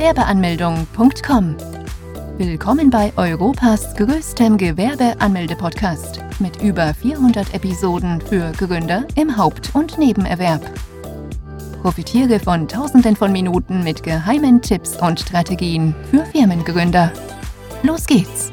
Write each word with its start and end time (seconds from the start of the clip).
www.gewerbeanmeldung.com. 0.00 1.56
Willkommen 2.38 2.88
bei 2.88 3.12
Europas 3.16 3.94
größtem 3.96 4.56
Gewerbeanmelde-Podcast 4.56 6.20
mit 6.38 6.62
über 6.62 6.94
400 6.94 7.52
Episoden 7.52 8.18
für 8.22 8.50
Gründer 8.52 9.06
im 9.16 9.36
Haupt- 9.36 9.74
und 9.74 9.98
Nebenerwerb. 9.98 10.62
Profitiere 11.82 12.40
von 12.40 12.66
Tausenden 12.66 13.14
von 13.14 13.30
Minuten 13.30 13.84
mit 13.84 14.02
geheimen 14.02 14.62
Tipps 14.62 14.96
und 14.96 15.20
Strategien 15.20 15.94
für 16.10 16.24
Firmengründer. 16.24 17.12
Los 17.82 18.06
geht's! 18.06 18.50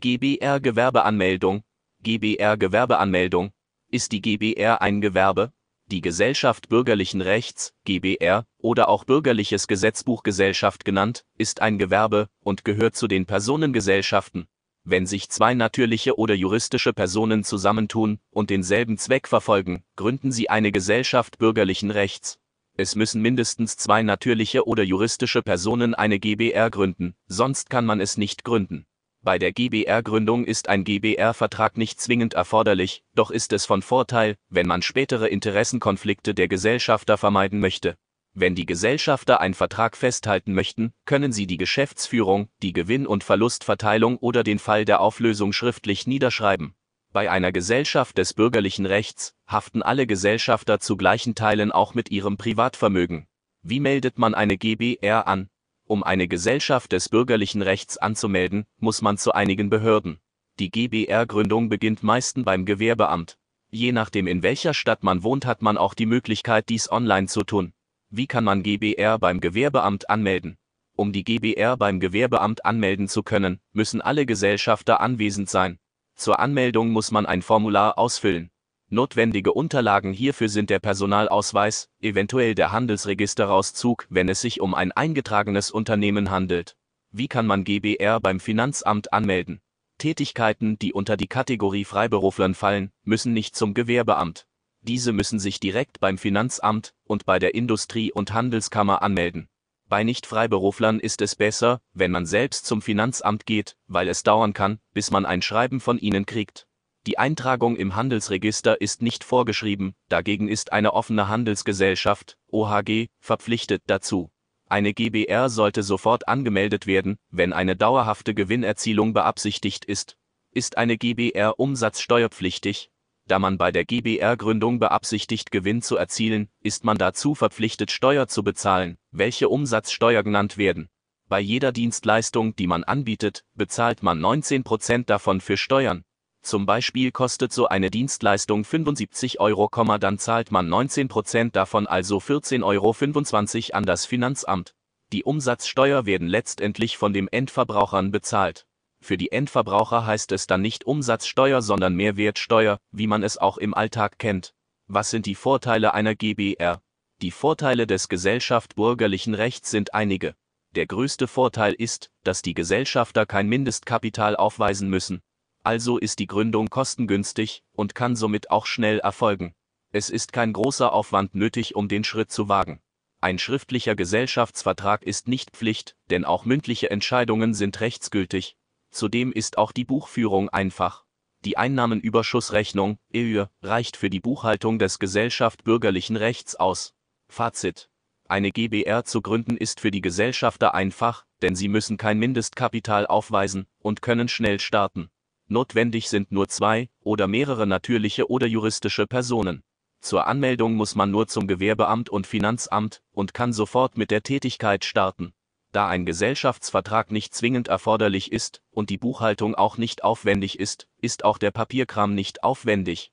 GBR 0.00 0.60
Gewerbeanmeldung 0.60 1.62
GBR 2.02 2.56
Gewerbeanmeldung 2.56 3.50
Ist 3.90 4.12
die 4.12 4.22
GBR 4.22 4.80
ein 4.80 5.02
Gewerbe? 5.02 5.52
Die 5.88 6.00
Gesellschaft 6.00 6.68
bürgerlichen 6.68 7.20
Rechts, 7.20 7.72
GBR, 7.84 8.44
oder 8.58 8.88
auch 8.88 9.04
Bürgerliches 9.04 9.68
Gesetzbuch 9.68 10.24
Gesellschaft 10.24 10.84
genannt, 10.84 11.24
ist 11.38 11.62
ein 11.62 11.78
Gewerbe 11.78 12.26
und 12.42 12.64
gehört 12.64 12.96
zu 12.96 13.06
den 13.06 13.24
Personengesellschaften. 13.24 14.48
Wenn 14.82 15.06
sich 15.06 15.28
zwei 15.28 15.54
natürliche 15.54 16.18
oder 16.18 16.34
juristische 16.34 16.92
Personen 16.92 17.44
zusammentun 17.44 18.18
und 18.30 18.50
denselben 18.50 18.98
Zweck 18.98 19.28
verfolgen, 19.28 19.84
gründen 19.94 20.32
sie 20.32 20.50
eine 20.50 20.72
Gesellschaft 20.72 21.38
bürgerlichen 21.38 21.92
Rechts. 21.92 22.40
Es 22.76 22.96
müssen 22.96 23.22
mindestens 23.22 23.76
zwei 23.76 24.02
natürliche 24.02 24.66
oder 24.66 24.82
juristische 24.82 25.42
Personen 25.42 25.94
eine 25.94 26.18
GBR 26.18 26.68
gründen, 26.70 27.14
sonst 27.28 27.70
kann 27.70 27.86
man 27.86 28.00
es 28.00 28.16
nicht 28.16 28.42
gründen. 28.42 28.86
Bei 29.26 29.40
der 29.40 29.50
GBR-Gründung 29.50 30.44
ist 30.44 30.68
ein 30.68 30.84
GBR-Vertrag 30.84 31.76
nicht 31.76 32.00
zwingend 32.00 32.34
erforderlich, 32.34 33.02
doch 33.16 33.32
ist 33.32 33.52
es 33.52 33.66
von 33.66 33.82
Vorteil, 33.82 34.36
wenn 34.50 34.68
man 34.68 34.82
spätere 34.82 35.26
Interessenkonflikte 35.26 36.32
der 36.32 36.46
Gesellschafter 36.46 37.18
vermeiden 37.18 37.58
möchte. 37.58 37.96
Wenn 38.34 38.54
die 38.54 38.66
Gesellschafter 38.66 39.40
einen 39.40 39.54
Vertrag 39.54 39.96
festhalten 39.96 40.52
möchten, 40.52 40.92
können 41.06 41.32
sie 41.32 41.48
die 41.48 41.56
Geschäftsführung, 41.56 42.50
die 42.62 42.72
Gewinn- 42.72 43.08
und 43.08 43.24
Verlustverteilung 43.24 44.16
oder 44.18 44.44
den 44.44 44.60
Fall 44.60 44.84
der 44.84 45.00
Auflösung 45.00 45.52
schriftlich 45.52 46.06
niederschreiben. 46.06 46.76
Bei 47.12 47.28
einer 47.28 47.50
Gesellschaft 47.50 48.18
des 48.18 48.32
bürgerlichen 48.32 48.86
Rechts 48.86 49.34
haften 49.48 49.82
alle 49.82 50.06
Gesellschafter 50.06 50.78
zu 50.78 50.96
gleichen 50.96 51.34
Teilen 51.34 51.72
auch 51.72 51.94
mit 51.94 52.12
ihrem 52.12 52.36
Privatvermögen. 52.36 53.26
Wie 53.62 53.80
meldet 53.80 54.18
man 54.18 54.36
eine 54.36 54.56
GBR 54.56 55.26
an? 55.26 55.48
Um 55.88 56.02
eine 56.02 56.26
Gesellschaft 56.26 56.90
des 56.90 57.08
bürgerlichen 57.08 57.62
Rechts 57.62 57.96
anzumelden, 57.96 58.66
muss 58.78 59.02
man 59.02 59.18
zu 59.18 59.32
einigen 59.32 59.70
Behörden. 59.70 60.18
Die 60.58 60.68
GBR-Gründung 60.68 61.68
beginnt 61.68 62.02
meistens 62.02 62.44
beim 62.44 62.64
Gewerbeamt. 62.64 63.38
Je 63.70 63.92
nachdem 63.92 64.26
in 64.26 64.42
welcher 64.42 64.74
Stadt 64.74 65.04
man 65.04 65.22
wohnt, 65.22 65.46
hat 65.46 65.62
man 65.62 65.78
auch 65.78 65.94
die 65.94 66.06
Möglichkeit, 66.06 66.70
dies 66.70 66.90
online 66.90 67.28
zu 67.28 67.44
tun. 67.44 67.72
Wie 68.10 68.26
kann 68.26 68.42
man 68.42 68.64
GBR 68.64 69.20
beim 69.20 69.38
Gewerbeamt 69.38 70.10
anmelden? 70.10 70.58
Um 70.96 71.12
die 71.12 71.22
GBR 71.22 71.76
beim 71.76 72.00
Gewerbeamt 72.00 72.64
anmelden 72.64 73.06
zu 73.06 73.22
können, 73.22 73.60
müssen 73.72 74.00
alle 74.00 74.26
Gesellschafter 74.26 75.00
anwesend 75.00 75.48
sein. 75.48 75.78
Zur 76.16 76.40
Anmeldung 76.40 76.90
muss 76.90 77.12
man 77.12 77.26
ein 77.26 77.42
Formular 77.42 77.96
ausfüllen. 77.96 78.50
Notwendige 78.88 79.52
Unterlagen 79.52 80.12
hierfür 80.12 80.48
sind 80.48 80.70
der 80.70 80.78
Personalausweis, 80.78 81.88
eventuell 82.00 82.54
der 82.54 82.70
Handelsregisterauszug, 82.70 84.06
wenn 84.10 84.28
es 84.28 84.40
sich 84.40 84.60
um 84.60 84.74
ein 84.74 84.92
eingetragenes 84.92 85.72
Unternehmen 85.72 86.30
handelt. 86.30 86.76
Wie 87.10 87.26
kann 87.26 87.48
man 87.48 87.64
GBR 87.64 88.20
beim 88.20 88.38
Finanzamt 88.38 89.12
anmelden? 89.12 89.60
Tätigkeiten, 89.98 90.78
die 90.78 90.92
unter 90.92 91.16
die 91.16 91.26
Kategorie 91.26 91.84
Freiberuflern 91.84 92.54
fallen, 92.54 92.92
müssen 93.02 93.32
nicht 93.32 93.56
zum 93.56 93.74
Gewerbeamt. 93.74 94.46
Diese 94.82 95.12
müssen 95.12 95.40
sich 95.40 95.58
direkt 95.58 95.98
beim 95.98 96.16
Finanzamt 96.16 96.94
und 97.02 97.26
bei 97.26 97.40
der 97.40 97.56
Industrie- 97.56 98.12
und 98.12 98.32
Handelskammer 98.32 99.02
anmelden. 99.02 99.48
Bei 99.88 100.04
Nicht-Freiberuflern 100.04 101.00
ist 101.00 101.22
es 101.22 101.34
besser, 101.34 101.80
wenn 101.92 102.12
man 102.12 102.24
selbst 102.24 102.66
zum 102.66 102.82
Finanzamt 102.82 103.46
geht, 103.46 103.76
weil 103.88 104.08
es 104.08 104.22
dauern 104.22 104.52
kann, 104.52 104.78
bis 104.92 105.10
man 105.10 105.26
ein 105.26 105.42
Schreiben 105.42 105.80
von 105.80 105.98
ihnen 105.98 106.24
kriegt. 106.24 106.65
Die 107.06 107.18
Eintragung 107.18 107.76
im 107.76 107.94
Handelsregister 107.94 108.80
ist 108.80 109.00
nicht 109.00 109.22
vorgeschrieben, 109.22 109.94
dagegen 110.08 110.48
ist 110.48 110.72
eine 110.72 110.92
offene 110.92 111.28
Handelsgesellschaft, 111.28 112.36
OHG, 112.48 113.06
verpflichtet 113.20 113.84
dazu. 113.86 114.32
Eine 114.68 114.92
GBR 114.92 115.48
sollte 115.48 115.84
sofort 115.84 116.26
angemeldet 116.26 116.88
werden, 116.88 117.16
wenn 117.30 117.52
eine 117.52 117.76
dauerhafte 117.76 118.34
Gewinnerzielung 118.34 119.12
beabsichtigt 119.12 119.84
ist. 119.84 120.16
Ist 120.50 120.78
eine 120.78 120.98
GBR 120.98 121.60
umsatzsteuerpflichtig? 121.60 122.90
Da 123.28 123.38
man 123.38 123.56
bei 123.56 123.70
der 123.70 123.84
GBR-Gründung 123.84 124.80
beabsichtigt, 124.80 125.52
Gewinn 125.52 125.82
zu 125.82 125.96
erzielen, 125.96 126.48
ist 126.60 126.84
man 126.84 126.98
dazu 126.98 127.36
verpflichtet, 127.36 127.92
Steuer 127.92 128.26
zu 128.26 128.42
bezahlen, 128.42 128.98
welche 129.12 129.48
Umsatzsteuer 129.48 130.24
genannt 130.24 130.58
werden. 130.58 130.88
Bei 131.28 131.38
jeder 131.38 131.70
Dienstleistung, 131.70 132.56
die 132.56 132.66
man 132.66 132.82
anbietet, 132.82 133.44
bezahlt 133.54 134.02
man 134.02 134.18
19% 134.18 135.04
davon 135.04 135.40
für 135.40 135.56
Steuern. 135.56 136.04
Zum 136.46 136.64
Beispiel 136.64 137.10
kostet 137.10 137.52
so 137.52 137.66
eine 137.66 137.90
Dienstleistung 137.90 138.62
75 138.62 139.40
Euro, 139.40 139.68
dann 139.98 140.16
zahlt 140.16 140.52
man 140.52 140.68
19% 140.68 141.50
davon, 141.50 141.88
also 141.88 142.18
14,25 142.18 142.62
Euro 142.62 143.76
an 143.76 143.84
das 143.84 144.06
Finanzamt. 144.06 144.72
Die 145.12 145.24
Umsatzsteuer 145.24 146.06
werden 146.06 146.28
letztendlich 146.28 146.98
von 146.98 147.12
dem 147.12 147.26
Endverbrauchern 147.26 148.12
bezahlt. 148.12 148.64
Für 149.00 149.16
die 149.16 149.32
Endverbraucher 149.32 150.06
heißt 150.06 150.30
es 150.30 150.46
dann 150.46 150.62
nicht 150.62 150.84
Umsatzsteuer, 150.84 151.62
sondern 151.62 151.96
Mehrwertsteuer, 151.96 152.78
wie 152.92 153.08
man 153.08 153.24
es 153.24 153.38
auch 153.38 153.58
im 153.58 153.74
Alltag 153.74 154.20
kennt. 154.20 154.54
Was 154.86 155.10
sind 155.10 155.26
die 155.26 155.34
Vorteile 155.34 155.94
einer 155.94 156.14
GBR? 156.14 156.80
Die 157.22 157.32
Vorteile 157.32 157.88
des 157.88 158.08
Gesellschaft 158.08 158.76
bürgerlichen 158.76 159.34
Rechts 159.34 159.72
sind 159.72 159.94
einige. 159.94 160.36
Der 160.76 160.86
größte 160.86 161.26
Vorteil 161.26 161.72
ist, 161.72 162.12
dass 162.22 162.40
die 162.40 162.54
Gesellschafter 162.54 163.26
kein 163.26 163.48
Mindestkapital 163.48 164.36
aufweisen 164.36 164.88
müssen, 164.88 165.22
also 165.66 165.98
ist 165.98 166.20
die 166.20 166.28
Gründung 166.28 166.70
kostengünstig 166.70 167.64
und 167.72 167.96
kann 167.96 168.14
somit 168.14 168.50
auch 168.52 168.66
schnell 168.66 169.00
erfolgen. 169.00 169.52
Es 169.90 170.10
ist 170.10 170.32
kein 170.32 170.52
großer 170.52 170.92
Aufwand 170.92 171.34
nötig, 171.34 171.74
um 171.74 171.88
den 171.88 172.04
Schritt 172.04 172.30
zu 172.30 172.48
wagen. 172.48 172.80
Ein 173.20 173.40
schriftlicher 173.40 173.96
Gesellschaftsvertrag 173.96 175.02
ist 175.02 175.26
nicht 175.26 175.50
Pflicht, 175.50 175.96
denn 176.10 176.24
auch 176.24 176.44
mündliche 176.44 176.90
Entscheidungen 176.90 177.52
sind 177.52 177.80
rechtsgültig. 177.80 178.56
Zudem 178.92 179.32
ist 179.32 179.58
auch 179.58 179.72
die 179.72 179.84
Buchführung 179.84 180.50
einfach. 180.50 181.04
Die 181.44 181.56
Einnahmenüberschussrechnung, 181.56 182.98
EÜ, 183.12 183.46
reicht 183.60 183.96
für 183.96 184.08
die 184.08 184.20
Buchhaltung 184.20 184.78
des 184.78 185.00
Gesellschaft 185.00 185.64
bürgerlichen 185.64 186.16
Rechts 186.16 186.54
aus. 186.54 186.94
Fazit. 187.28 187.90
Eine 188.28 188.52
GBR 188.52 189.04
zu 189.04 189.20
gründen 189.20 189.56
ist 189.56 189.80
für 189.80 189.90
die 189.90 190.00
Gesellschafter 190.00 190.74
einfach, 190.74 191.24
denn 191.42 191.56
sie 191.56 191.68
müssen 191.68 191.96
kein 191.96 192.20
Mindestkapital 192.20 193.06
aufweisen 193.06 193.66
und 193.80 194.00
können 194.00 194.28
schnell 194.28 194.60
starten. 194.60 195.10
Notwendig 195.48 196.08
sind 196.08 196.32
nur 196.32 196.48
zwei 196.48 196.88
oder 197.00 197.28
mehrere 197.28 197.66
natürliche 197.66 198.28
oder 198.30 198.46
juristische 198.46 199.06
Personen. 199.06 199.62
Zur 200.00 200.26
Anmeldung 200.26 200.74
muss 200.74 200.94
man 200.94 201.10
nur 201.10 201.28
zum 201.28 201.46
Gewerbeamt 201.46 202.10
und 202.10 202.26
Finanzamt 202.26 203.02
und 203.12 203.34
kann 203.34 203.52
sofort 203.52 203.96
mit 203.96 204.10
der 204.10 204.22
Tätigkeit 204.22 204.84
starten. 204.84 205.32
Da 205.72 205.88
ein 205.88 206.06
Gesellschaftsvertrag 206.06 207.10
nicht 207.10 207.34
zwingend 207.34 207.68
erforderlich 207.68 208.32
ist 208.32 208.62
und 208.70 208.90
die 208.90 208.98
Buchhaltung 208.98 209.54
auch 209.54 209.78
nicht 209.78 210.04
aufwendig 210.04 210.58
ist, 210.58 210.88
ist 211.00 211.24
auch 211.24 211.38
der 211.38 211.50
Papierkram 211.50 212.14
nicht 212.14 212.42
aufwendig. 212.42 213.12